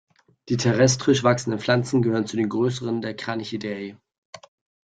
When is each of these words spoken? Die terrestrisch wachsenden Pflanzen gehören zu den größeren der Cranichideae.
Die 0.49 0.57
terrestrisch 0.57 1.23
wachsenden 1.23 1.59
Pflanzen 1.59 2.01
gehören 2.01 2.25
zu 2.25 2.35
den 2.35 2.49
größeren 2.49 3.03
der 3.03 3.15
Cranichideae. 3.15 3.97